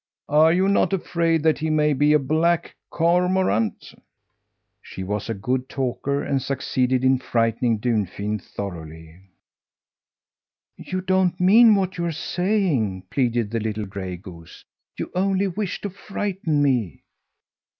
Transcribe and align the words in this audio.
Are 0.29 0.51
you 0.51 0.67
not 0.67 0.93
afraid 0.93 1.43
that 1.43 1.59
he 1.59 1.69
may 1.69 1.93
be 1.93 2.11
a 2.11 2.17
black 2.17 2.73
cormorant?" 2.89 3.93
She 4.81 5.03
was 5.03 5.29
a 5.29 5.35
good 5.35 5.69
talker 5.69 6.23
and 6.23 6.41
succeeded 6.41 7.03
in 7.03 7.19
frightening 7.19 7.77
Dunfin 7.77 8.39
thoroughly. 8.39 9.19
"You 10.75 11.01
don't 11.01 11.39
mean 11.39 11.75
what 11.75 11.99
you 11.99 12.05
are 12.05 12.11
saying," 12.11 13.03
pleaded 13.11 13.51
the 13.51 13.59
little 13.59 13.85
gray 13.85 14.17
goose. 14.17 14.65
"You 14.97 15.11
only 15.13 15.47
wish 15.47 15.81
to 15.81 15.91
frighten 15.91 16.63
me!" 16.63 17.03